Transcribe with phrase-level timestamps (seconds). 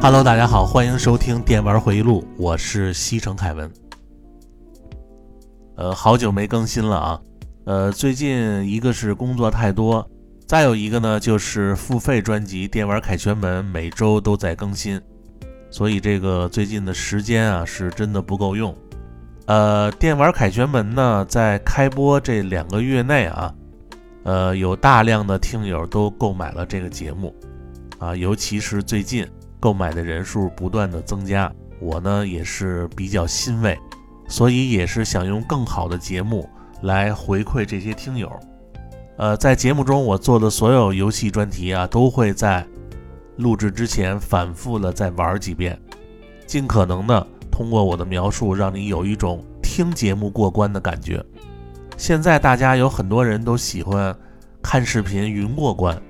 [0.00, 3.68] Hello，大家好，欢迎收听电玩回忆录，我是西城凯文。
[5.74, 7.20] 呃，好久没更新了啊。
[7.64, 10.08] 呃，最近一个是工作太多，
[10.46, 15.00] 再有一个呢就是付费专辑《电玩凯旋门》每周都在更新，
[15.68, 18.72] 所以这个最近的时间啊是真的不够用。
[19.46, 23.52] 呃，《电玩凯旋门》呢在开播这两个月内啊，
[24.22, 27.34] 呃，有大量的听友都购买了这个节目
[27.98, 29.26] 啊，尤其是最近。
[29.60, 33.78] 购买的人数不断的增加，我呢也是比较欣慰，
[34.28, 36.48] 所以也是想用更好的节目
[36.82, 38.30] 来回馈这些听友。
[39.16, 42.64] 呃，在节目中我做的所有游戏专题啊，都会在
[43.36, 45.80] 录制之前反复的再玩几遍，
[46.46, 51.24] 尽可能的通过我的描述，让你有一种听节目过关的感觉。
[51.96, 54.16] 现在大家有很多人都喜欢
[54.62, 56.00] 看视频云过关，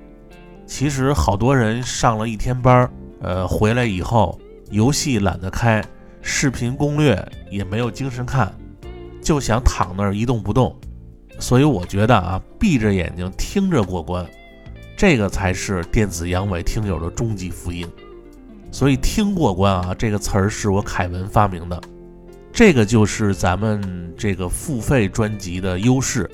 [0.67, 2.91] 其实好多人上了一天班儿。
[3.21, 4.39] 呃，回来以后，
[4.71, 5.83] 游戏懒得开，
[6.21, 8.53] 视频攻略也没有精神看，
[9.21, 10.75] 就想躺那儿一动不动。
[11.39, 14.25] 所以我觉得啊，闭着眼睛听着过关，
[14.97, 17.87] 这个才是电子阳痿听友的终极福音。
[18.71, 21.81] 所以听过关啊，这个词儿是我凯文发明的，
[22.53, 26.29] 这个就是咱们这个付费专辑的优势。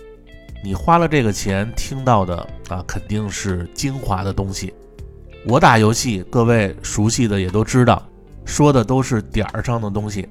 [0.63, 2.37] 你花了这个钱听到的
[2.69, 4.73] 啊，肯定是精华的东西。
[5.47, 8.01] 我打游戏，各位熟悉的也都知道，
[8.45, 10.27] 说的都是点儿上的东西。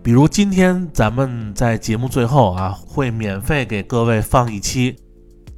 [0.00, 4.92] 比如今天咱们在节目最后啊，会免费给各位放一期《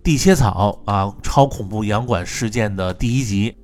[0.03, 3.55] 地切草》啊超恐怖洋馆事件的第一集。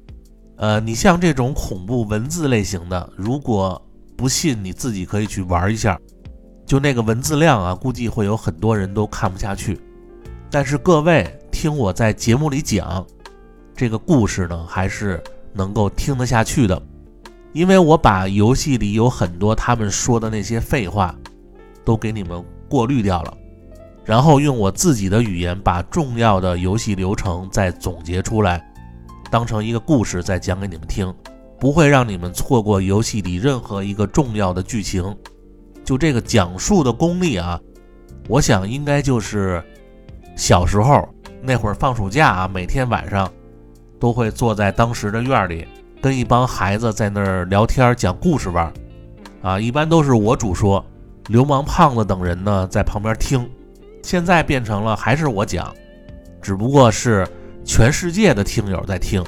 [0.57, 3.81] 呃，你像这种恐怖文字类型的，如果
[4.15, 5.99] 不信，你自己可以去玩一下。
[6.67, 9.81] 就那个文字量啊，估计会有很多人都看不下去。
[10.51, 13.07] 但是各位听我在节目里讲。
[13.83, 15.21] 这个故事呢，还是
[15.53, 16.81] 能够听得下去的，
[17.53, 21.13] 因为我把游戏里有很多他们说的那些废话，
[21.85, 23.37] 都给你们过滤掉了，
[24.05, 28.65] 然后用我自己的语言把重要的游戏流程再总结出来，
[29.33, 31.13] 当成一个故事再讲给你们听，
[31.59, 35.03] 不会让你们错过游戏里任何一个重要的剧情。
[35.85, 37.61] 就这个讲述的功力啊，
[38.29, 39.61] 我想应该就是
[40.37, 41.09] 小时候
[41.43, 43.29] 那会儿放暑假啊，每天晚上。
[44.03, 45.65] 都会坐在当时的院里，
[46.01, 48.73] 跟一帮孩子在那儿聊天讲故事玩，
[49.43, 50.85] 啊，一般都是我主说，
[51.29, 53.49] 流氓胖子等人呢在旁边听。
[54.03, 55.73] 现在变成了还是我讲，
[56.41, 57.25] 只不过是
[57.65, 59.25] 全世界的听友在听。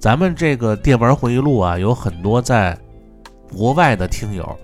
[0.00, 2.76] 咱们这个电玩回忆录啊，有很多在
[3.56, 4.58] 国外的听友，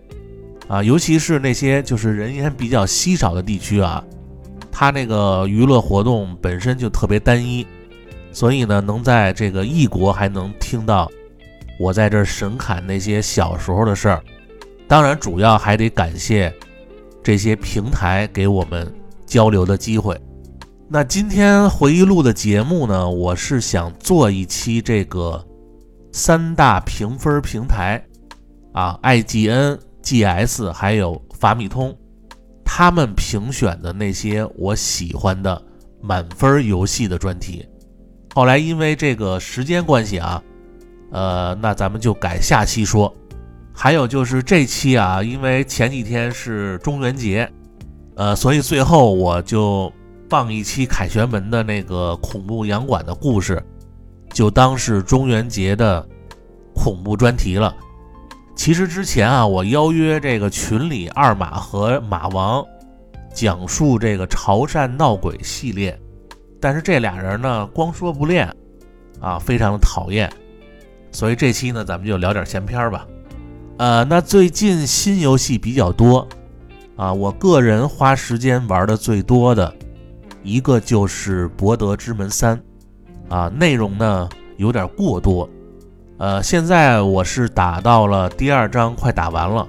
[0.66, 4.02] 啊，尤其是那些就是人烟比较稀少的地区啊，
[4.72, 7.64] 他那个娱乐活动本身就特别单一。
[8.32, 11.10] 所以呢，能在这个异国还能听到
[11.78, 14.22] 我在这神侃那些小时候的事儿，
[14.86, 16.52] 当然主要还得感谢
[17.22, 18.92] 这些平台给我们
[19.26, 20.18] 交流的机会。
[20.88, 25.44] 那今天回忆录的节目呢，我是想做一期这个
[26.12, 28.02] 三大评分平台
[28.72, 31.94] 啊，IGN、GS 还有法米通，
[32.64, 35.60] 他们评选的那些我喜欢的
[36.00, 37.66] 满分游戏的专题。
[38.38, 40.40] 后来因为这个时间关系啊，
[41.10, 43.12] 呃，那咱们就改下期说。
[43.74, 47.50] 还有就是这期啊，因为前几天是中元节，
[48.14, 49.92] 呃，所以最后我就
[50.30, 53.60] 放一期凯旋门的那个恐怖洋馆的故事，
[54.32, 56.08] 就当是中元节的
[56.72, 57.74] 恐怖专题了。
[58.54, 62.64] 其实之前啊，我邀约这个群里二马和马王
[63.34, 66.00] 讲述这个潮汕闹鬼系列。
[66.60, 68.52] 但是这俩人呢，光说不练，
[69.20, 70.30] 啊，非常的讨厌，
[71.12, 73.06] 所以这期呢，咱们就聊点闲篇吧。
[73.76, 76.26] 呃，那最近新游戏比较多，
[76.96, 79.72] 啊，我个人花时间玩的最多的
[80.42, 82.60] 一个就是《博德之门三》，
[83.34, 85.48] 啊，内容呢有点过多，
[86.16, 89.68] 呃，现在我是打到了第二章，快打完了，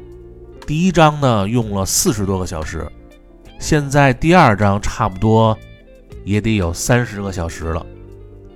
[0.66, 2.92] 第一章呢用了四十多个小时，
[3.60, 5.56] 现在第二章差不多。
[6.24, 7.86] 也得有三十个小时了，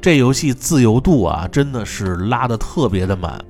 [0.01, 3.44] 这游戏自由度啊，真的是拉的特别的满，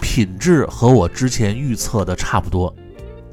[0.00, 2.74] 品质和我之前预测的差不多，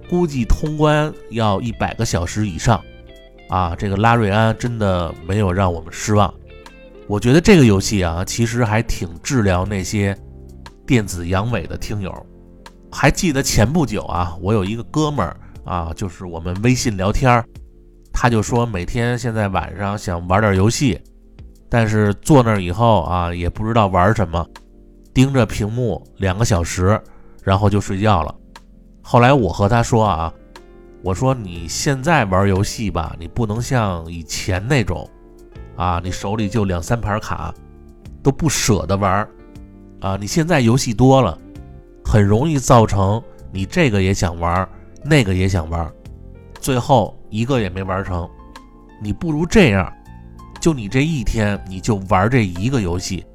[0.10, 2.82] 估计通关要一百个小时以上，
[3.50, 6.34] 啊，这个拉瑞安真的没有让我们失望，
[7.08, 10.18] 我觉得这个游戏啊，其实还挺治疗那些
[10.86, 12.14] 电子阳痿的听友，
[12.92, 15.36] 还记得前不久啊，我有一个哥们儿
[15.66, 17.46] 啊，就是我们微信聊天儿。
[18.14, 20.98] 他就说每天现在晚上想玩点游戏，
[21.68, 24.48] 但是坐那儿以后啊，也不知道玩什么，
[25.14, 27.02] 盯着屏幕两个小时，
[27.44, 28.34] 然后就睡觉了。
[29.02, 30.34] 后来我和他说啊，
[31.04, 35.10] 我说你现在玩游戏吧，你不能像以前那种
[35.76, 37.54] 啊，你手里就两三盘卡
[38.22, 39.28] 都不舍得玩
[40.00, 41.38] 啊，你现在游戏多了，
[42.06, 43.22] 很容易造成
[43.52, 44.68] 你这个也想玩，
[45.04, 45.92] 那个也想玩，
[46.62, 48.30] 最后一个也没玩成。
[49.02, 49.92] 你不如这样。
[50.62, 53.26] 就你这一天，你就玩这一个游戏，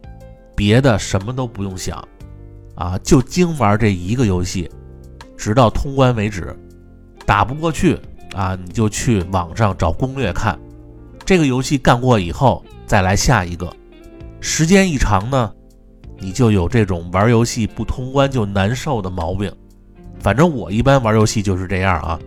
[0.56, 2.02] 别的什么都不用想，
[2.76, 4.70] 啊，就精玩这一个游戏，
[5.36, 6.56] 直到通关为止。
[7.26, 7.98] 打不过去
[8.34, 10.58] 啊，你就去网上找攻略看。
[11.26, 13.70] 这个游戏干过以后，再来下一个。
[14.40, 15.52] 时间一长呢，
[16.18, 19.52] 你就有这种玩游戏不通关就难受的毛病。
[20.18, 22.18] 反正我一般玩游戏就是这样啊，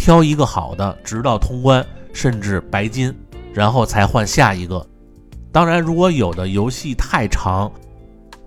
[0.00, 3.14] 挑一个好的，直到通关，甚至白金。
[3.52, 4.84] 然后才换下一个。
[5.52, 7.70] 当然，如果有的游戏太长，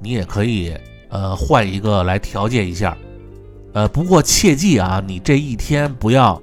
[0.01, 0.75] 你也可以
[1.09, 2.97] 呃换一个来调节一下。
[3.73, 6.41] 呃，不过切记啊，你这一天不要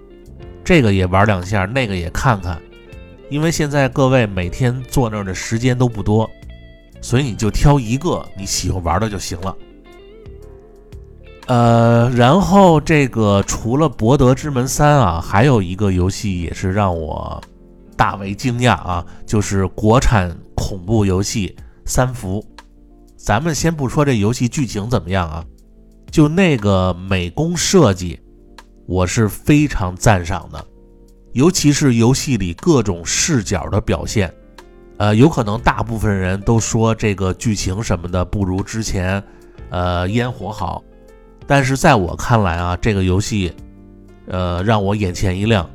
[0.62, 2.60] 这个也玩两下，那个也看看，
[3.30, 6.30] 因为现在各位每天坐那儿的时间都不多，
[7.00, 9.56] 所以你就挑一个你喜欢玩的就行了。
[11.50, 17.42] 呃，然后这个除了《博德之门三》啊，还有一个游戏也是让我。
[17.96, 19.04] 大为惊讶啊！
[19.26, 21.54] 就是国产恐怖游戏
[21.84, 22.40] 《三伏》，
[23.14, 25.44] 咱们先不说这游戏剧情怎么样啊，
[26.10, 28.18] 就那个美工设计，
[28.86, 30.64] 我是非常赞赏的，
[31.32, 34.32] 尤其是游戏里各种视角的表现。
[34.96, 39.22] 呃，有可能大部分人都说这个剧情什么的不如之前，
[39.68, 40.82] 呃，烟火好，
[41.50, 43.52] 但是在我看来啊，这个游戏，
[44.28, 45.68] 呃，让我眼前一亮，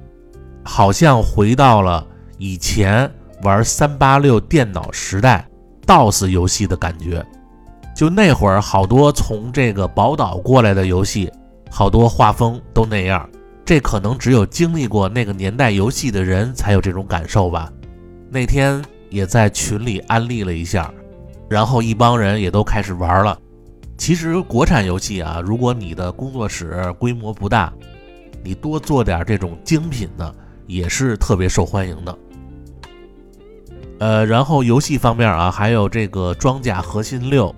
[0.64, 2.08] 好像回到了。
[2.38, 3.12] 以前
[3.44, 5.46] 玩三八六电脑时代
[5.86, 7.22] DOS 游戏的感觉，
[7.94, 11.30] 就那会儿好多从这个宝岛过来的游戏，
[11.70, 13.30] 好多画风都那样。
[13.66, 17.70] 这可能只有经历过那个年代游戏的人才有这种感受吧。
[18.30, 20.90] 那天也在群里安利了一下，
[21.50, 23.38] 然后一帮人也都开始玩了。
[23.98, 27.74] 其实国产游戏啊，如果你的工作室规模不大，
[28.44, 30.36] 你多做点这种精品的，
[30.68, 32.18] 也是特别受欢迎的。
[34.00, 37.54] 呃，然后游戏方面啊，还有这个装甲核心六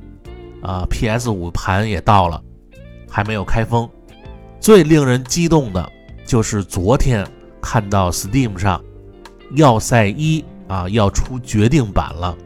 [0.62, 2.42] 啊，PS 五盘也到了，
[3.10, 3.90] 还没有开封。
[4.60, 5.92] 最令人激动的
[6.26, 7.26] 就是昨天
[7.62, 8.80] 看到 Steam 上
[9.56, 10.42] 《要塞一》
[10.74, 12.38] 啊要出决定版了。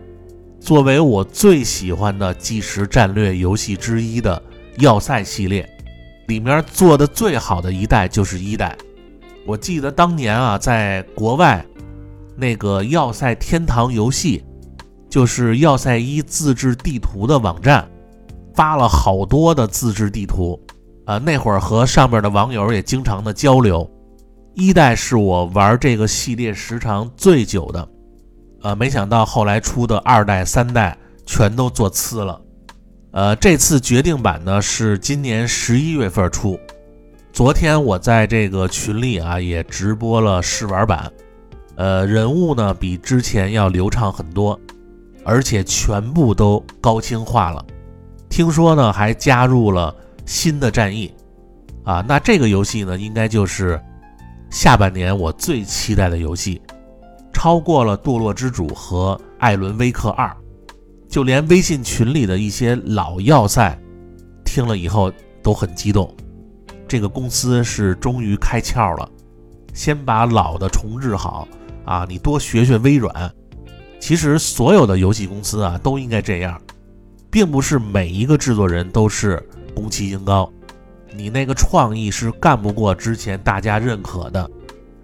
[0.62, 4.42] 作为我最喜欢的即时战略游戏之一的
[4.82, 5.68] 《要塞》系列，
[6.28, 8.78] 里面做的最好的一代就是一代。
[9.46, 11.66] 我记得当年啊，在国外。
[12.38, 14.44] 那个要塞天堂游戏，
[15.10, 17.88] 就是要塞一自制地图的网站，
[18.56, 20.60] 发了好多的自制地图，
[21.06, 23.88] 啊，那会儿和上面的网友也经常的交流。
[24.56, 27.88] 一代是我玩这个系列时长最久的，
[28.62, 32.42] 呃，没想到后来出的二代、三代全都做次了，
[33.12, 36.60] 呃，这次决定版呢是今年十一月份出。
[37.34, 41.12] 昨天我在这个群里啊也直播了试玩版。
[41.76, 44.60] 呃，人物呢比之前要流畅很多，
[45.24, 47.66] 而且全部都高清化了。
[48.30, 51.12] 听说呢还加入了新的战役，
[51.84, 53.82] 啊，那这个游戏呢应该就是
[54.52, 56.62] 下半年我最期待的游戏，
[57.34, 60.28] 超过了《堕落之主》和《艾伦威克二》，
[61.10, 63.78] 就连微信群里的一些老要塞
[64.46, 65.12] 听了以后
[65.42, 66.14] 都很激动。
[66.88, 69.10] 这个公司是终于开窍了，
[69.74, 71.48] 先把老的重置好。
[71.84, 73.32] 啊，你多学学微软。
[74.00, 76.62] 其实所有的游戏公司啊，都应该这样，
[77.30, 79.42] 并不是每一个制作人都是
[79.74, 80.52] 宫崎英高，
[81.16, 84.50] 你那个创意是干不过之前大家认可的，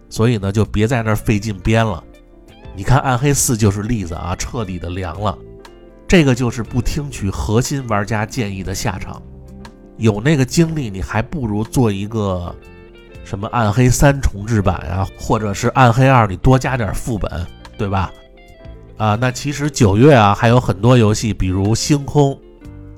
[0.09, 2.03] 所以呢，就别在那儿费劲编了。
[2.77, 5.35] 你看《暗黑四》就是例子啊，彻底的凉了。
[6.07, 9.19] 这个就是不听取核心玩家建议的下场。
[9.97, 12.55] 有那个精力，你还不如做一个。
[13.25, 17.45] 什么暗黑三重置版啊，或者是暗黑二，你多加点副本，
[17.77, 18.09] 对吧？
[18.95, 22.39] 啊，那其实九月啊还有很多游戏，比如星空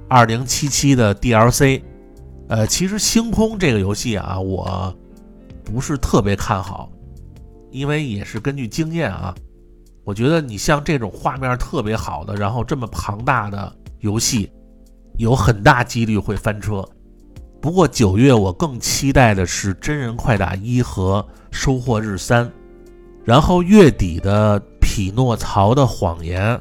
[0.09, 1.81] 二零七七的 DLC。
[2.50, 4.93] 呃，其实星空这个游戏啊，我
[5.63, 6.91] 不是特别看好，
[7.71, 9.33] 因为也是根据经验啊，
[10.10, 14.51] 我觉得你像这种画面特别好的，然后这么庞大的游戏，
[15.20, 16.84] 有很大几率会翻车。
[17.62, 22.51] 不过九月我更期待的是真人快打一和收获日三，
[23.24, 26.60] 然后月底的匹诺曹的谎言，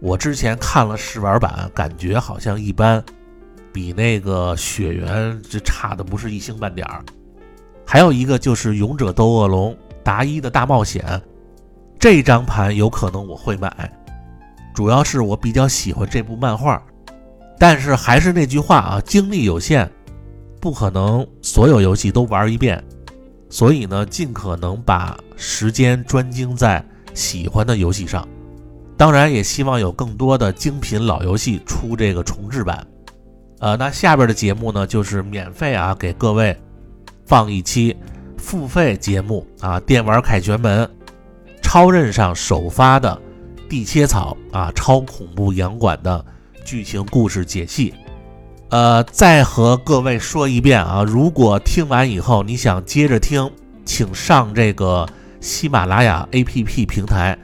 [0.00, 3.04] 我之前看了试玩版，感觉好像一般，
[3.74, 7.04] 比那个雪原这差的不是一星半点儿。
[7.86, 11.04] 还有一个就是《勇者斗恶龙：达伊的大冒险》，
[12.00, 13.70] 这张盘有可能我会买，
[14.72, 16.82] 主要是我比较喜欢这部漫画。
[17.58, 19.86] 但是还是那句话啊，精力有限，
[20.62, 22.82] 不可能所有游戏都玩一遍，
[23.50, 28.26] 所以呢，尽可能把时间专精在喜欢的游戏上。
[28.96, 32.82] 当然，也希望有更多的精品老游戏出这个重置版。
[33.58, 36.58] 呃，那下边的节目呢，就是免费啊，给各位
[37.26, 37.94] 放一期
[38.38, 40.88] 付费节目啊，电玩凯旋门
[41.72, 43.16] 超任上首发的
[43.68, 46.24] 地切草啊，超恐怖洋馆的。
[46.64, 47.94] 剧情故事解析，
[48.70, 51.04] 呃，再和各位说一遍啊！
[51.04, 53.48] 如果听完以后你想接着听，
[53.84, 55.08] 请上这个
[55.40, 57.38] 喜马拉雅 APP 平台，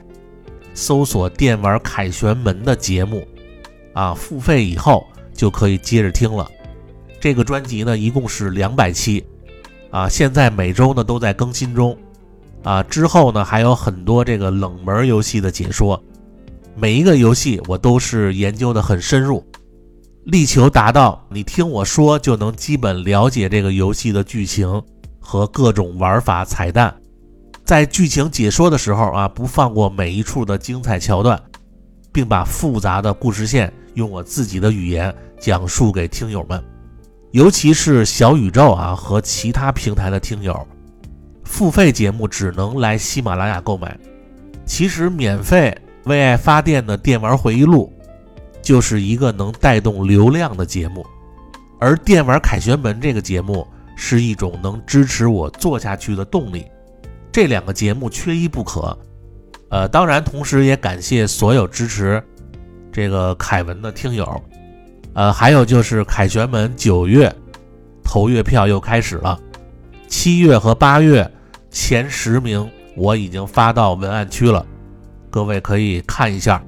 [0.73, 3.25] 搜索“电玩凯旋门”的节目，
[3.93, 6.45] 啊，付费以后就可以接着听了。
[7.17, 9.25] 这个专辑呢，一共是两百期，
[9.89, 11.97] 啊，现在每周呢都在更新中，
[12.63, 16.01] 啊，之后呢还有很多这个冷门游戏的解说。
[16.75, 19.43] 每一个游戏我都是研究的很深入，
[20.25, 24.81] 力求达到你听我说就能基本了解这个游戏的剧情
[25.19, 26.95] 和各种玩法彩蛋。
[27.65, 31.41] 在剧情解说的时候啊，不放过每一处的精彩桥段，
[32.13, 36.63] 并把复杂的故事线用我自己的语言讲述给听友们。
[37.31, 40.67] 尤其是小宇宙啊和其他平台的听友，
[41.47, 43.97] 付费节目只能来喜马拉雅购买，
[44.65, 45.75] 其实免费。
[46.03, 47.91] 为爱发电的电玩回忆录，
[48.61, 51.05] 就是一个能带动流量的节目，
[51.81, 56.65] 而电玩凯旋门这个节目是一种能支持我做下去的动力。
[57.29, 58.97] 这两个节目缺一不可。
[59.69, 62.23] 呃，当然，同时也感谢所有支持
[62.89, 64.41] 这个凯文的听友。
[65.13, 67.29] 呃，还有就是凯旋门九月
[68.01, 69.37] 投月票又开始了，
[70.07, 71.29] 七月和八月
[71.79, 74.65] 前十名我已经发到文案区了。
[75.29, 76.59] 各位可以看一下，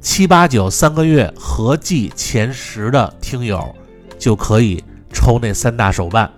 [0.00, 3.72] 七八九三个月合计前十的听友
[4.18, 6.28] 就可以抽那三大手办，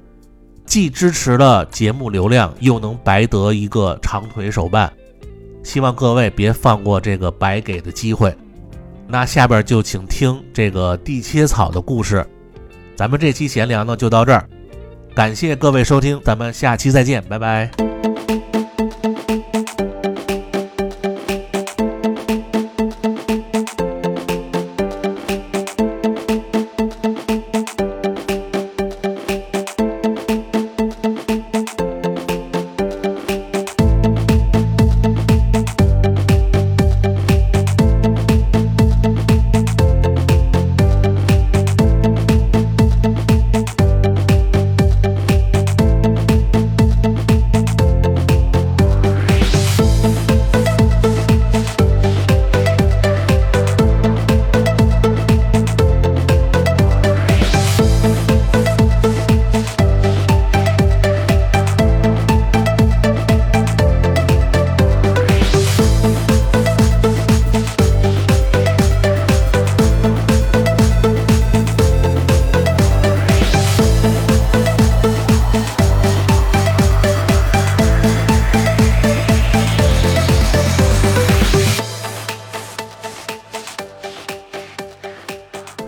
[0.67, 4.93] 既支持了节目流量，又能白得一个长腿手办。
[5.65, 8.37] 希望各位别放过这个白给的机会。
[9.09, 12.25] 那下边就请听这个地切草的故事。
[12.95, 14.47] 咱们这期闲聊呢就到这儿，
[15.15, 17.86] 感谢各位收听，咱们下期再见，拜拜。
[18.03, 18.46] Thank you.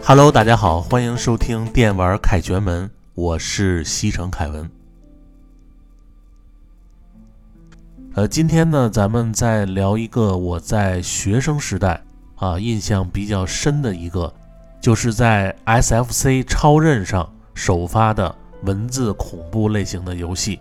[0.08, 4.70] Hello，大家好，欢迎收听电玩凯旋门，我是西城凯文。
[8.14, 12.02] 呃，今天呢，咱们再聊一个我在学生时代
[12.36, 14.32] 啊印象比较深的一个，
[14.80, 20.58] 就是在 SFC 超任上首发的文字恐怖类型的游戏。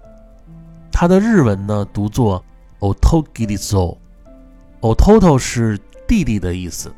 [0.91, 2.43] 它的日文呢读作
[2.81, 6.93] Otogiriso，Ototo 是弟弟的意思。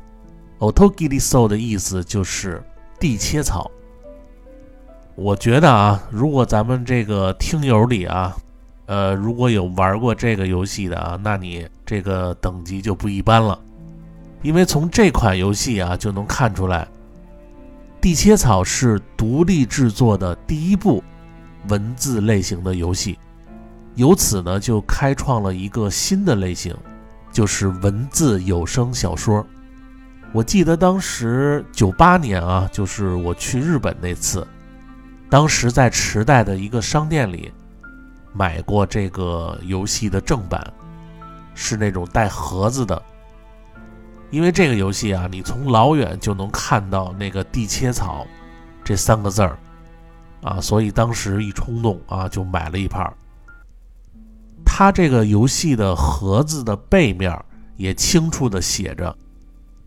[0.60, 2.62] Otogiriso 的意思就是
[3.00, 3.72] 地切草。
[5.16, 8.36] 我觉得啊，如果咱们这个听友里啊，
[8.86, 13.60] 呃，如果有玩过这个游戏的啊，那你这个等级就不一般了。
[14.42, 16.88] 因为从这款游戏啊就能看出来，
[18.00, 21.04] 地切草是独立制作的第一部
[21.68, 23.20] 文字类型的游戏，
[23.96, 26.74] 由此呢就开创了一个新的类型，
[27.32, 29.46] 就是文字有声小说。
[30.32, 34.48] 我记得当时九八年啊，就是我去日本那次，
[35.28, 37.52] 当时在池袋的一个商店里
[38.32, 40.62] 买过这个游戏的正版，
[41.56, 43.02] 是那种带盒子的。
[44.30, 48.28] 因为这个游戏啊，你从老远就能看到那个地切草
[48.84, 49.58] 这三个字儿
[50.44, 53.12] 啊，所以当时一冲动啊，就买了一盘。
[54.64, 57.36] 它这个游戏的盒子的背面
[57.78, 59.18] 也清楚地写着：“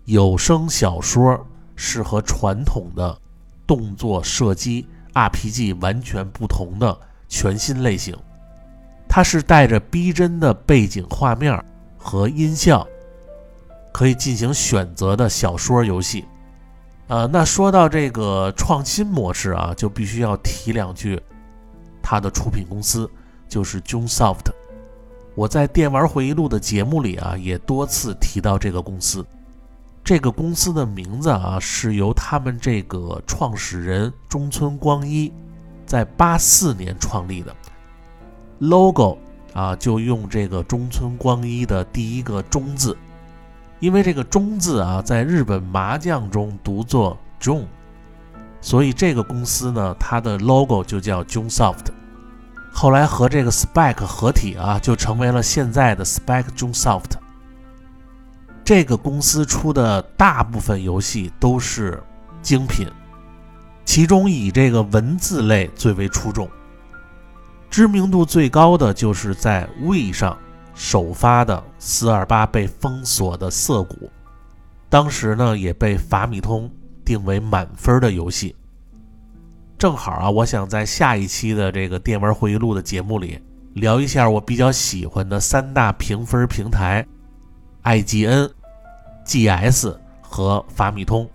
[0.04, 3.18] 有声小说是和传统的
[3.66, 8.16] 动作射击 RPG 完全不同的全新类型。
[9.08, 11.62] 它是带着逼真的背景画面
[11.98, 12.86] 和音效，
[13.92, 16.24] 可以进行选择的小说游戏。”
[17.08, 21.20] 呃，那说到这个创新模式啊，就必须要提两句，
[22.02, 23.10] 它的出品公司
[23.48, 24.46] 就是 Junesoft。
[25.34, 29.24] 我在《电玩回忆录》的节目里啊，也多次提到这个公司。
[30.04, 35.32] 这个公司的名字啊，是由他们这个创始人中村光一
[35.86, 37.54] 在八四年创立的。
[38.58, 39.16] logo
[39.54, 42.96] 啊，就用这个中村光一的第一个“中”字，
[43.78, 47.64] 因为这个“中”字啊，在日本麻将中读作 “jun”，
[48.60, 51.86] 所以这个公司呢，它的 logo 就叫 JunSoft。
[52.72, 57.12] 后来和这个 Spike 合体啊，就成为了现在的 Spike Junesoft。
[58.64, 62.02] 这个公司出的大部分游戏都是
[62.40, 62.86] 精品，
[63.84, 66.48] 其中以这个文字类最为出众。
[67.68, 70.36] 知名度最高的就是在 Wii 上
[70.74, 74.10] 首发的428被封锁的涩谷，
[74.88, 76.70] 当时呢也被法米通
[77.04, 78.54] 定为满分的游戏。
[79.78, 83.40] 正好啊，我想在下一期的这个电玩回忆录的节目里
[83.74, 87.04] 聊一下我比较喜欢的三大评分平台
[87.84, 88.50] ：IGN、
[89.24, 91.28] GS 和法米通，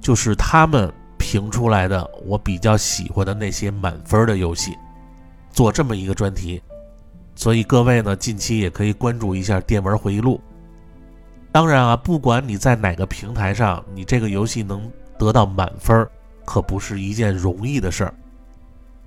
[0.00, 4.76] 就是他们评出来的我比较喜欢的那些满分的游戏，
[5.50, 6.62] 做这么一个专题。
[7.34, 10.40] 所以各位呢，近期也可以关注一下电玩回忆录。
[11.50, 16.08] 当然啊，不管你在哪个平台上，你这个游戏能得到满分。
[16.44, 18.12] 可不是一件容易的事儿。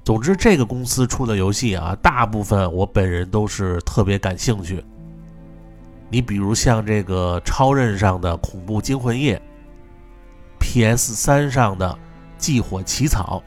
[0.06, 4.82] 总之，这个公司出的游戏啊，大部分我本人都是特别感兴趣。
[6.10, 9.38] 你比如像这个超任上的《恐怖惊魂夜》
[10.60, 11.90] ，PS 三上的
[12.38, 13.44] 《祭火起草》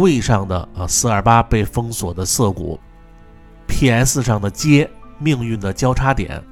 [0.00, 2.80] ，V 上的啊四二八被封锁的涩谷
[3.66, 6.42] ，PS 上的《街命运的交叉点》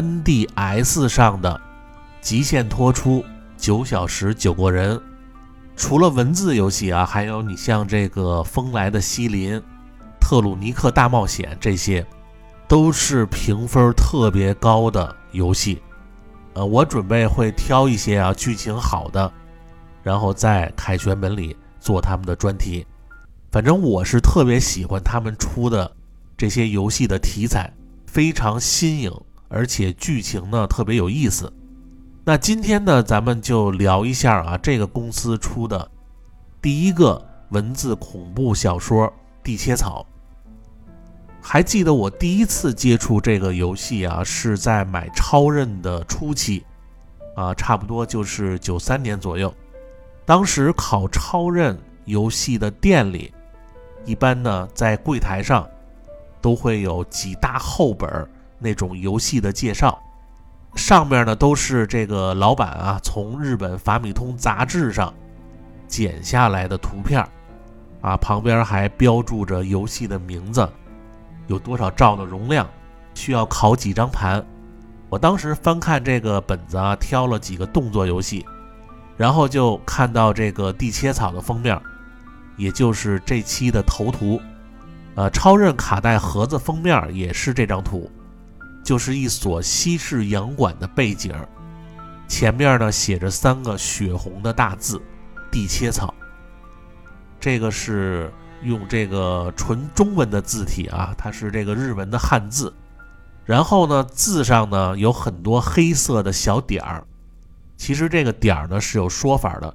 [0.00, 1.54] ，NDS 上的
[2.20, 3.24] 《极限脱出
[3.56, 4.96] 九小时九个人》。
[5.76, 9.54] 除了文字游戏啊，还有你像这个《风来的西林》
[10.20, 12.04] 《特鲁尼克大冒险》这些，
[12.68, 15.80] 都是评分特别高的游戏。
[16.52, 19.32] 呃，我准备会挑一些啊剧情好的，
[20.02, 22.86] 然后在凯旋门里做他们的专题。
[23.50, 25.90] 反正我是特别喜欢他们出的
[26.36, 27.72] 这些游戏的题材，
[28.06, 29.10] 非常新颖，
[29.48, 31.50] 而且剧情呢特别有意思。
[32.24, 35.90] 那今天呢，咱们就聊一下啊，这个公司出的
[36.60, 39.06] 第一个文字恐怖小说
[39.42, 40.04] 《地切草》。
[41.50, 46.62] 还记得我第一次接触这个游戏啊，是在买超任的初期
[47.34, 49.50] 啊，差不多就是九三年左右。
[50.26, 53.32] 当时考超任游戏的店里，
[54.04, 55.66] 一般呢在柜台上
[56.42, 59.98] 都会有几大厚本那种游戏的介绍。
[60.74, 65.12] 上面呢都是这个老板啊从日本法米通杂志上
[65.86, 67.26] 剪下来的图片
[68.02, 70.68] 啊，旁边还标注着游戏的名字，
[71.48, 72.66] 有多少兆的容量，
[73.14, 74.42] 需要考几张盘。
[75.08, 78.46] 我当时翻看这个本子啊，挑了几个动作游戏，
[79.16, 81.80] 然后就看到这个地切草的封面，
[82.56, 84.40] 也就是这期的头图，
[85.14, 88.10] 呃，超任卡带盒子封面也是这张图。
[88.84, 91.34] 就是一所西式洋馆的背景，
[92.26, 94.98] 前面呢写着三个血红的大字
[95.50, 96.14] “地切草”。
[97.38, 98.32] 这个是
[98.62, 102.72] 用这个纯中文的字体啊，它是这个日文的汉字。
[103.44, 107.04] 然后呢，字上呢有很多黑色的小点儿。
[107.76, 109.74] 其实这个点儿呢是有说法的，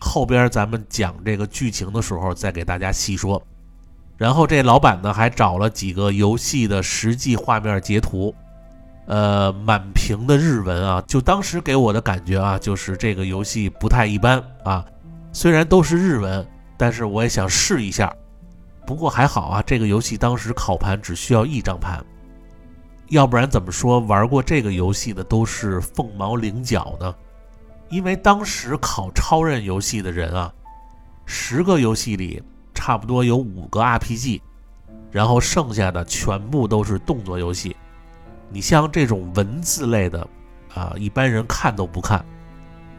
[0.00, 3.40] 后边咱们讲这个剧情的时候再给大家细说。
[4.16, 8.34] 然后这老板呢还找了几个游戏的实际画面截图，
[9.06, 14.84] 呃，满屏的日文啊，就当时给我的感觉啊，就是这个游戏不太一般啊。
[15.32, 16.44] 虽然都是日文，
[16.78, 18.10] 但是我也想试一下。
[18.86, 22.02] 不过还好啊，这个游戏当时考盘只需要一张盘，
[23.08, 27.14] 要不然怎么说玩过这个游戏的都是凤毛麟角呢？
[27.90, 30.50] 因为当时考超任游戏的人啊，
[31.26, 32.42] 十个游戏里。
[32.74, 34.40] 差不多有五个 RPG，
[35.10, 37.76] 然后剩下的全部都是动作游戏。
[38.50, 40.26] 你像这种文字类的，
[40.74, 42.24] 啊，一般人看都不看。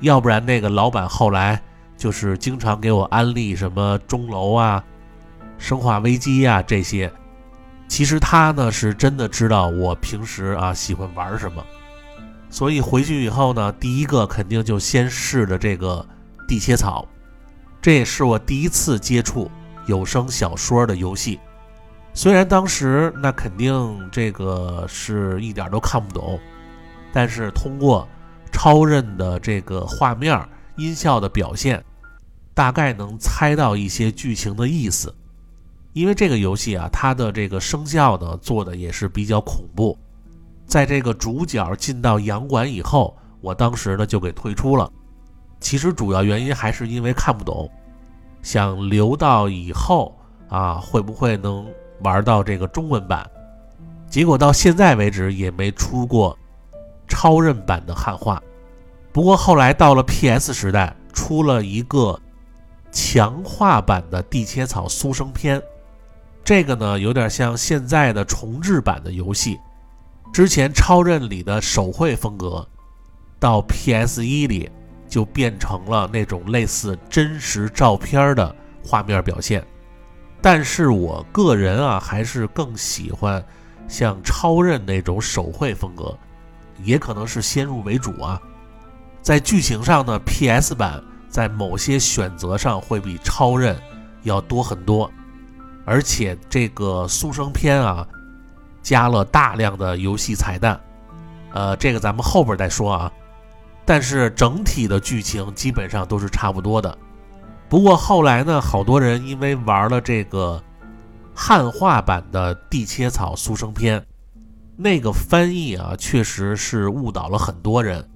[0.02, 1.60] 要不然那个老板后来
[2.00, 4.82] 就是经常给我安利什么钟楼啊、
[5.58, 7.12] 生化危机呀这些。
[7.90, 11.62] 其实他呢是真的知道我平时啊喜欢玩什么，
[12.50, 16.06] 所以回去以后呢，第一个肯定就先试的这个
[16.48, 17.06] 地切草，
[17.82, 19.52] 这也是我第一次接触
[19.86, 21.38] 有声小说的游戏。
[22.14, 26.40] 虽然当时那肯定这个是一点都看不懂，
[27.12, 28.08] 但是通过
[28.52, 30.40] 超任的这个画面、
[30.76, 31.84] 音效的表现，
[32.60, 35.16] 大概能猜到一些剧情的意思。
[35.94, 39.98] 因为这个游戏啊，它的这个声效呢做的也是比较恐怖。
[40.66, 44.92] 在这个主角进到洋馆以后，我当时呢就给退出了。
[45.62, 47.72] 其实主要原因还是因为看不懂，
[48.42, 50.14] 想留到以后
[50.50, 51.66] 啊会不会能
[52.02, 53.26] 玩到这个中文版。
[54.10, 56.38] 结果到现在为止也没出过
[57.08, 58.44] 超任版的汉化。
[59.14, 62.20] 不过后来到了 PS 时代，出了一个
[62.92, 65.60] 强化版的《地切草苏生篇》。
[66.44, 69.60] 这个呢，有点像现在的重置版的游戏。
[70.32, 72.68] 之前超任里的手绘风格，
[73.40, 74.70] 到 PS 一里
[75.08, 79.66] 就变成了那种类似真实照片的画面表现。
[80.42, 83.44] 但是我个人啊，还是更喜欢
[83.88, 86.18] 像超任那种手绘风格，
[86.84, 88.42] 也可能是先入为主啊。
[89.22, 93.80] 在剧情上呢，PS 版在某些选择上会比超任
[94.24, 95.10] 要多很多。
[95.86, 98.08] 而且这个速生篇啊，
[98.82, 100.80] 加了大量的游戏彩蛋，
[101.54, 103.12] 呃，这个咱们后边再说啊。
[103.86, 106.96] 但是整体的剧情基本上都是差不多的。
[107.68, 110.62] 不过后来呢，好多人因为玩了这个
[111.34, 114.00] 汉化版的《地切草速生篇》，
[114.76, 118.08] 那个翻译啊，确实是误导了很多人。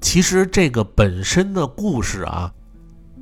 [0.00, 2.52] 其实这个本身的故事啊，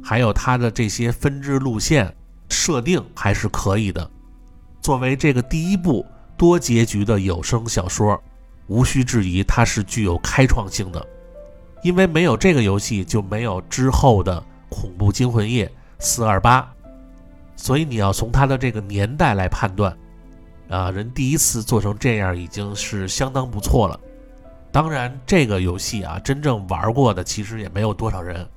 [0.03, 2.14] 还有它的这些分支路线。
[2.51, 4.11] 设定还是可以的。
[4.81, 8.19] 作为这个第一部多结局的有声小说，
[8.69, 11.07] 无需质疑它是具有开创性的。
[11.83, 16.62] 因为没有这个游戏，就没有之后的《恐怖惊魂夜四二八》，
[17.55, 19.95] 所以你要从它的这个年代来判断，
[20.71, 24.01] 啊，人第一次做成这样已经是相当不错了。
[24.79, 28.49] 当然，这个游戏啊，真正玩过的其实也没有多少人。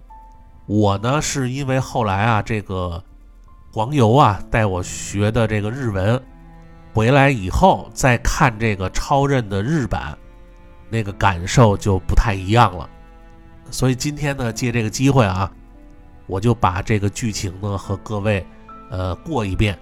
[0.67, 3.03] 我呢，是因为后来啊，这个。
[3.73, 6.21] 黄油啊，带我学的这个日文，
[6.93, 10.15] 回来以后再看这个超任的日版，
[10.91, 12.87] 那个感受就不太一样了。
[13.71, 15.51] 所以今天呢，借这个机会啊，
[16.27, 18.45] 我就把这个剧情呢和各位
[18.91, 19.75] 呃过一遍。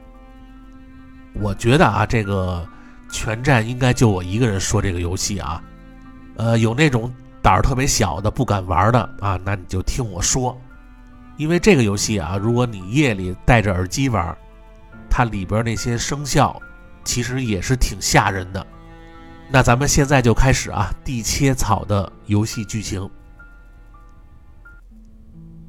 [1.34, 2.66] 我觉得啊，这个
[3.12, 5.62] 全站应该就我一个人说这个游戏啊，
[6.40, 10.58] 呃，有那种胆儿特别小的不敢玩的啊，那你就听我说。
[11.36, 14.38] 因为这个游戏啊，如果你夜里戴着耳机玩，
[15.10, 16.58] 它里边那些声效
[17.04, 18.66] 其实也是挺吓人的。
[19.52, 23.10] 那咱们现在就开始啊，地切草的游戏剧情。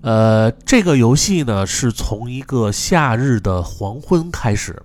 [0.02, 4.80] 呃，这个游戏呢是从一个夏日的黄昏开始，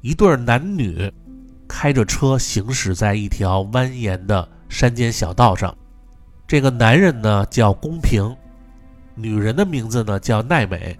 [0.00, 1.12] 一对男女
[1.68, 5.72] 开着车行驶在一条蜿蜒的山间小道上。
[6.48, 8.36] 这个男人呢叫公平。
[9.14, 10.98] 女人的名字呢叫奈美，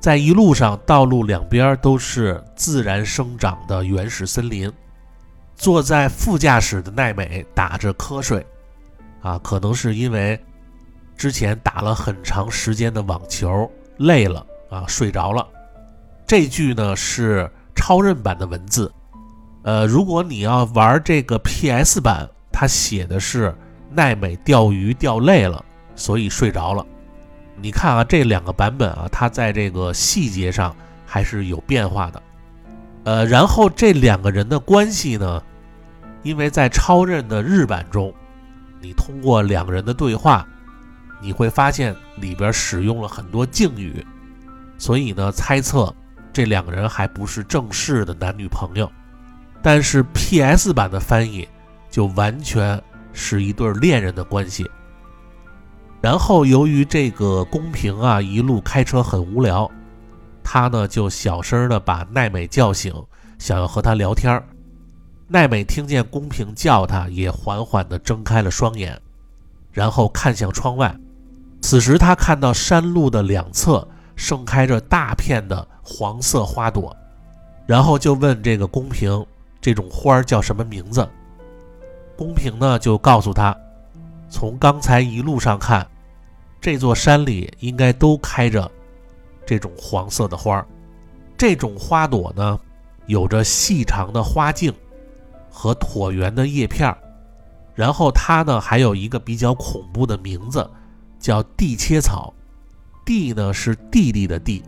[0.00, 4.72] 在一路上，道路两边都是自然生长的原始森林。
[5.54, 8.44] 坐在副驾驶的奈美打着瞌睡，
[9.20, 10.42] 啊，可能是因为
[11.16, 15.46] 之前打了很长时间的网球，累了啊，睡着了。
[16.26, 18.90] 这句呢是超任版的文字，
[19.62, 23.52] 呃，如果你要玩这个 PS 版，他写的是
[23.90, 25.64] 奈美钓鱼钓累了，
[25.96, 26.86] 所以睡着了。
[27.60, 32.22] 你看啊，这两个版本啊，它在这个细节上还是有变化的。
[33.02, 35.42] 呃，然后这两个人的关系呢，
[36.22, 38.14] 因为在超任的日版中，
[38.80, 40.46] 你通过两个人的对话，
[41.20, 44.04] 你会发现里边使用了很多敬语，
[44.78, 45.94] 所以呢，猜测
[46.32, 48.90] 这两个人还不是正式的男女朋友。
[49.62, 51.48] 但是 PS 版的翻译
[51.94, 54.68] 就完全是一对恋人的关系。
[56.00, 59.70] 然后，由于这个公平啊，一路开车很无聊，
[60.42, 62.92] 他呢就小声的把奈美叫醒，
[63.38, 64.42] 想要和他聊天
[65.28, 69.00] 奈美听见公平叫他，也缓缓地睁开了双眼，
[69.70, 70.92] 然后看向窗外。
[71.60, 76.94] 此时，他看到山路的两侧盛开着大片的黄色花朵，
[77.68, 79.24] 然后就问这个公平
[79.62, 81.08] ：“这种花叫什么名字？”
[82.16, 83.56] 公平呢就告诉他。
[84.28, 85.86] 从刚才一路上看，
[86.60, 88.70] 这座山里应该都开着
[89.46, 90.66] 这种黄色的花儿。
[91.36, 92.58] 这种花朵呢，
[93.06, 94.72] 有着细长的花茎
[95.50, 96.98] 和椭圆的叶片儿。
[97.74, 100.68] 然后它呢，还有一个比较恐怖的名字，
[101.18, 102.32] 叫地切草。
[103.04, 104.62] 地呢是弟弟的地。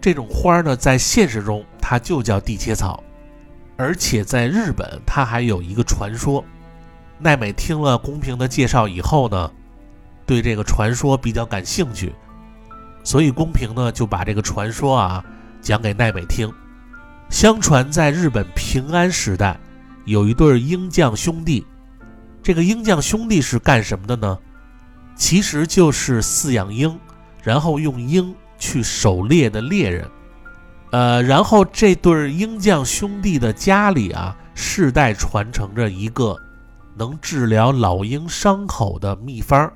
[0.00, 3.02] 这种花呢，在现实中它就叫地切草，
[3.76, 6.42] 而且在日本它还有一个传说。
[7.20, 9.50] 奈美听了公平的介绍以后呢，
[10.24, 12.14] 对这个传说比较感兴趣，
[13.04, 15.24] 所以公平呢就把这个传说啊
[15.60, 16.50] 讲给奈美听。
[17.28, 19.56] 相传在日本平安时代，
[20.04, 21.64] 有一对鹰将兄弟。
[22.42, 24.38] 这个鹰将兄弟是干什么的呢？
[25.14, 26.98] 其实就是饲养鹰，
[27.42, 30.08] 然后用鹰去狩猎的猎人。
[30.90, 36.36] 呃，然后这对鹰将兄弟的家里啊，世代传承着一个
[36.96, 39.72] 能治疗老鹰伤口的秘方。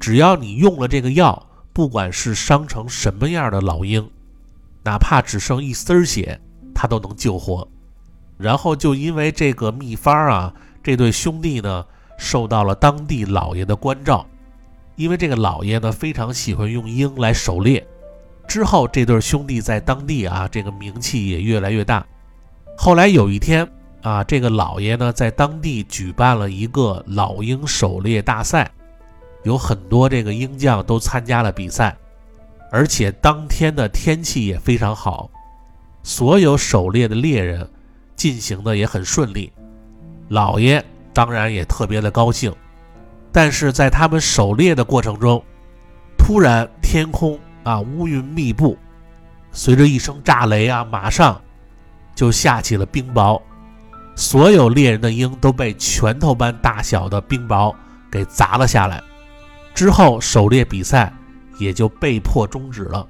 [0.00, 4.08] 只要你用了这个药，不管是伤成什么样的老鹰，
[4.84, 6.40] 哪怕只剩一丝血，
[6.74, 7.66] 它都能救活。
[8.36, 10.54] 然后就因为这个秘方啊。
[10.80, 11.84] 这对兄弟呢，
[12.16, 14.24] 受到了当地老爷的关照，
[14.96, 17.86] 因为这个老爷呢非常喜欢用鹰来狩猎。
[18.46, 22.06] 之后，这对兄弟在当地啊，这个名气也越来越大。
[22.78, 23.68] 后来有一天
[24.02, 28.70] 啊，这个老爷呢在当地举办了一个老鹰狩猎大赛，
[29.42, 31.96] 有很多这个鹰将都参加了比赛，
[32.70, 35.28] 而且当天的天气也非常好，
[36.02, 37.68] 所有狩猎的猎人
[38.14, 39.52] 进行的也很顺利。
[40.28, 42.54] 老爷当然也特别的高兴，
[43.32, 45.42] 但是在他们狩猎的过程中，
[46.16, 48.78] 突然天空啊乌云密布，
[49.50, 51.40] 随着一声炸雷啊，马上
[52.14, 53.40] 就下起了冰雹，
[54.18, 57.72] 所有猎人的鹰都被拳头般大小的冰雹
[58.10, 59.00] 给砸了下来。
[59.72, 61.12] 之后狩猎比赛
[61.56, 63.06] 也就被迫终止了。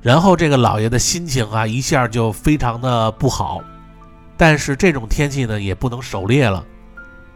[0.00, 3.62] 然后这个老爷的心情啊一下就非常的不好。
[4.38, 6.64] 但是这种天气呢，也不能狩猎了，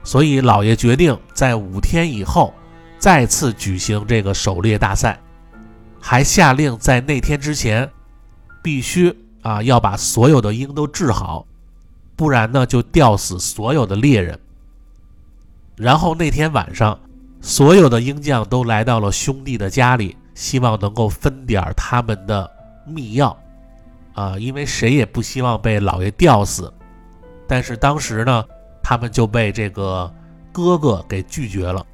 [0.03, 2.55] 所以老爷决定在五天以后
[2.99, 5.21] 再次举行这个狩猎大赛，
[6.01, 7.89] 还下令在那天之前
[8.63, 11.47] 必须啊要把所有的鹰都治好，
[12.17, 14.39] 不然呢就吊死所有的猎人。
[15.77, 16.99] 然后那天晚上，
[17.43, 22.51] 所有的鹰将都来到了兄弟的家里，希望能够分点他们的
[22.87, 23.37] 秘药
[24.15, 26.73] 啊，因为谁也不希望被老爷吊死。
[27.47, 28.45] 但是当时呢，
[28.83, 30.11] 他们就被这个
[30.51, 31.85] 哥哥给拒绝了，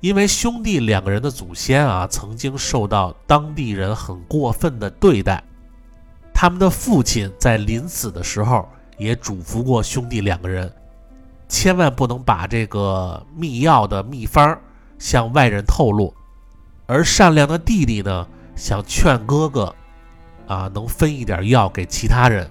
[0.00, 5.42] 因为兄弟两个人的祖先啊，曾经受到当地人很过分的对待。
[6.34, 10.72] 他们的父亲在临死的时候也嘱咐过兄弟两个人，
[11.48, 14.58] 千万不能把这个秘药的秘方
[14.98, 16.14] 向外人透露。
[16.86, 19.74] 而善良的弟弟呢，想劝哥哥
[20.46, 22.50] 啊，能分一点药给其他人。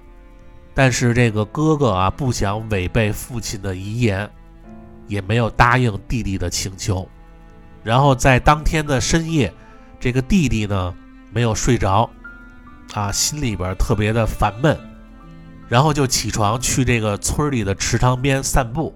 [0.74, 4.28] 但是这个哥哥啊，不想违背父亲的遗言，
[5.06, 7.08] 也没有答应弟弟的请求。
[7.84, 9.52] 然后在当天的深夜，
[10.00, 10.94] 这个弟弟呢
[11.30, 12.10] 没有睡着，
[12.92, 14.76] 啊，心里边特别的烦闷，
[15.68, 18.94] 然后就起床去这个村里的池塘边散步。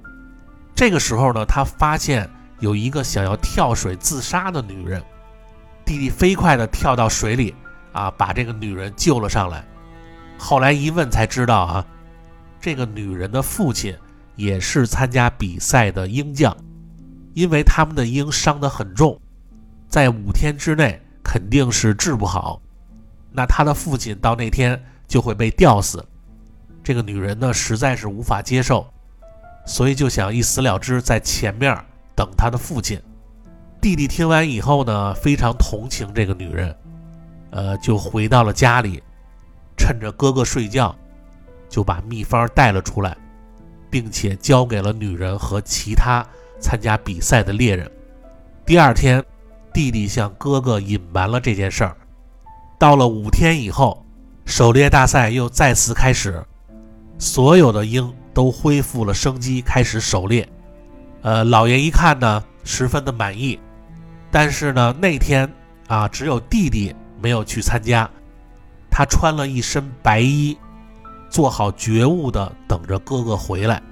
[0.74, 2.28] 这个时候呢，他发现
[2.60, 5.02] 有一个想要跳水自杀的女人，
[5.84, 7.54] 弟弟飞快地跳到水里，
[7.92, 9.64] 啊，把这个女人救了上来。
[10.38, 11.84] 后来一问才知道啊，
[12.60, 13.96] 这个女人的父亲
[14.36, 16.56] 也是参加比赛的鹰将，
[17.34, 19.20] 因为他们的鹰伤得很重，
[19.88, 22.60] 在五天之内肯定是治不好，
[23.32, 26.04] 那他的父亲到那天就会被吊死。
[26.88, 28.86] 这个女人呢实在是无法接受，
[29.66, 31.76] 所以就想一死了之，在前面
[32.16, 32.98] 等他的父亲。
[33.78, 36.74] 弟弟听完以后呢，非常同情这个女人，
[37.50, 39.02] 呃，就回到了家里。
[39.76, 40.96] 趁着哥哥睡觉，
[41.68, 43.14] 就把秘方带了出来，
[43.90, 46.26] 并且交给了女人和其他
[46.58, 47.86] 参加比赛的猎人。
[48.64, 49.22] 第二天，
[49.74, 51.94] 弟弟向哥哥隐瞒了这件事儿。
[52.78, 54.06] 到了五天以后，
[54.46, 56.42] 狩猎大赛又再次开始，
[57.18, 60.48] 所有的鹰都恢复了生机，开始狩猎。
[61.22, 63.58] 呃，老爷一看呢，十分的满意。
[64.30, 65.52] 但是呢，那天
[65.88, 68.08] 啊，只有弟弟没有去参加。
[68.90, 70.56] 他穿了一身白衣，
[71.28, 73.82] 做好觉悟的等着哥哥回来。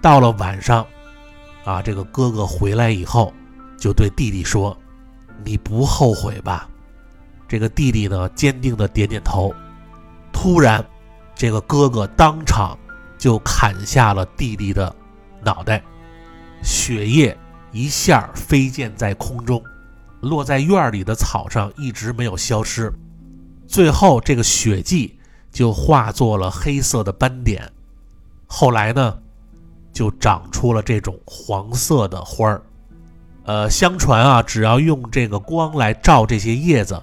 [0.00, 0.86] 到了晚上，
[1.64, 3.32] 啊，这个哥哥回来以后，
[3.78, 4.76] 就对弟弟说
[5.44, 6.68] ：“你不后悔吧？”
[7.48, 9.54] 这个弟弟呢，坚定的点点头。
[10.32, 10.84] 突然，
[11.34, 12.78] 这个哥哥当场
[13.18, 14.94] 就砍下了弟弟的
[15.42, 15.82] 脑袋，
[16.62, 17.36] 血液
[17.72, 19.62] 一下飞溅在空中，
[20.20, 22.92] 落在院里的草上，一直没有消失。
[23.66, 25.18] 最后，这个血迹
[25.50, 27.70] 就化作了黑色的斑点。
[28.46, 29.18] 后来呢，
[29.92, 32.62] 就长出了这种黄色的花儿。
[33.44, 37.02] 呃，相传啊，只要用这个光来照这些叶子，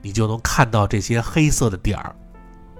[0.00, 2.16] 你就能看到这些黑色的点儿。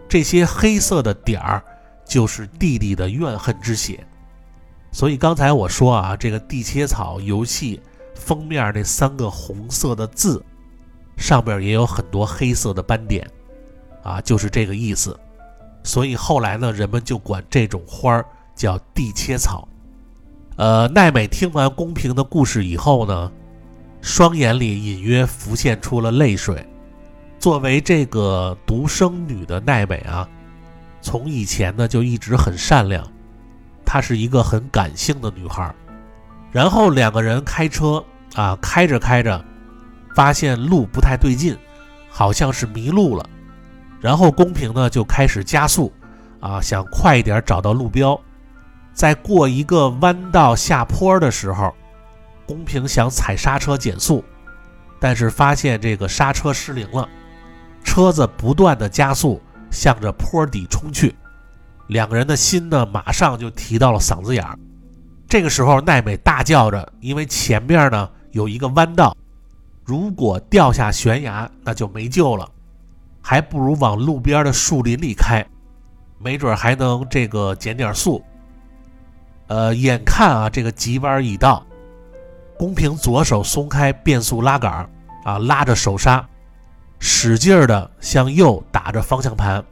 [0.09, 1.63] 这些黑色的点儿
[2.05, 4.05] 就是弟弟的怨恨之血。
[4.91, 7.81] 所以刚才我说啊，这个地切草游戏
[8.15, 10.43] 封面那三个红色的字，
[11.17, 13.29] 上边也有很多黑色的斑点，
[14.03, 15.19] 啊，就是这个意思。
[15.85, 18.25] 所以后来呢，人们就管这种花儿
[18.57, 19.69] 叫地切草。
[20.57, 23.31] 呃，奈美听完公平的故事以后呢，
[24.01, 26.67] 双眼里隐约浮现出了泪水。
[27.39, 30.29] 作为这个独生女的奈美啊，
[31.01, 33.07] 从以前呢就一直很善良。
[33.85, 35.75] 她是一个很感性的女孩，
[36.53, 39.43] 然后两个人开车啊，开着开着，
[40.15, 41.57] 发现路不太对劲，
[42.11, 43.25] 好像是迷路了。
[44.01, 45.93] 然后公平呢就开始加速，
[46.41, 48.21] 啊，想快一点找到路标。
[48.93, 51.73] 在过一个弯道下坡的时候，
[52.47, 54.23] 公平想踩刹车减速，
[55.01, 57.09] 但是发现这个刹车失灵了，
[57.89, 61.17] 车子不断的加速，向着坡底冲去。
[61.87, 64.59] 两个人的心呢，马上就提到了嗓子眼儿。
[65.27, 69.17] 这个时候，奈美大叫着，因为前面呢有一个弯道，
[69.87, 72.47] 如果掉下悬崖，那就没救了，
[73.23, 75.45] 还不如往路边的树林里开，
[76.19, 78.23] 没准还能这个减点速。
[79.47, 81.65] 呃，眼看啊，这个急弯已到，
[82.59, 84.87] 公平左手松开变速拉杆，
[85.25, 86.29] 啊，拉着手刹，
[86.99, 89.65] 使劲儿的向右打着方向盘。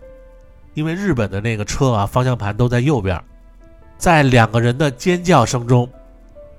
[0.74, 3.22] 因为日本的那个车啊，方向盘都在右边，
[3.96, 5.88] 在两个人的尖叫声中，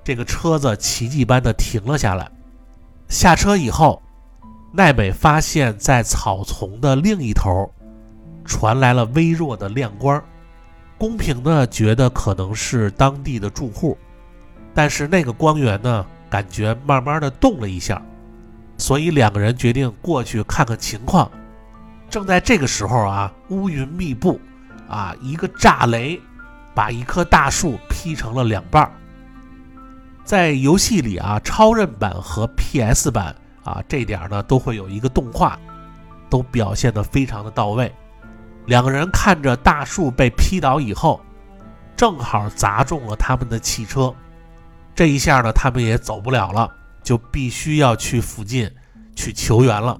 [0.02, 2.28] 这个车子奇迹般的停了下来。
[3.08, 4.02] 下车以后，
[4.72, 7.70] 奈美发现，在草丛的另一头
[8.44, 10.20] 传来了微弱的亮光。
[10.98, 13.96] 公平呢，觉得可能是当地的住户，
[14.74, 18.02] 但是那个光源呢，感觉慢慢的动了一下，
[18.78, 21.30] 所以两个人决定过去看看情况。
[22.08, 24.40] 正在这个时候啊，乌云密布，
[24.88, 26.18] 啊，一个炸雷
[26.74, 28.90] 把一棵大树劈成了两半儿。
[30.24, 35.58] 在游戏里啊，超任版和 PS 版啊，这点呢都会有一个动画，
[36.30, 37.92] 都表现得非常的到位。
[38.66, 41.20] 两个人看着大树被劈倒以后，
[41.96, 44.14] 正好砸中了他们的汽车，
[44.94, 46.70] 这一下呢，他们也走不了了，
[47.08, 48.70] 就必须要去附近
[49.16, 49.98] 去求援了。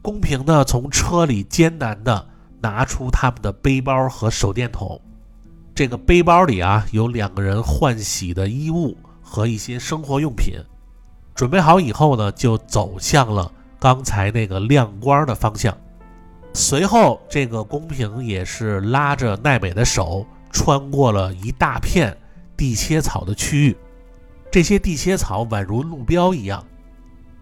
[0.00, 2.26] 公平呢，从车里艰难地
[2.62, 4.98] 拿出他们的背包和手电筒。
[5.74, 10.54] 这个背包里啊，有两个人换洗的衣物和一些生活用品。
[11.34, 15.76] 准备好以后呢，就走向了刚才那个亮光的方向。
[16.54, 22.16] 随后，这个公平也是拉着奈美的手，穿过了一大片
[22.56, 23.76] 地切草的区域。
[24.50, 26.64] 这些地切草宛如路标一样，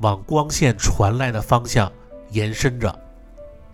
[0.00, 1.90] 往光线传来的方向。
[2.30, 2.94] 延伸着，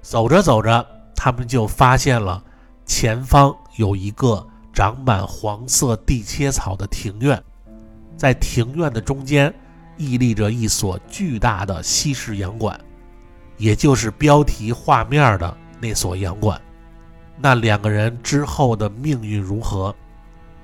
[0.00, 2.40] 走着走着，他们就发现了
[2.86, 7.42] 前方有一个长满黄色地切草的庭院，
[8.16, 9.52] 在庭院的中间
[9.96, 12.78] 屹立着一所巨大的西式洋馆，
[13.56, 16.60] 也就是标题画面的那所洋馆。
[17.36, 19.92] 那两个人之后的命运如何？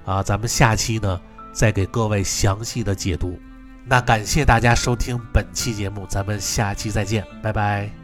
[0.04, 1.20] 啊，咱们下期呢
[1.52, 3.38] 再给各位详细的解读。
[3.84, 7.99] 那感谢大家收听本期节目，咱们下期再见，拜拜。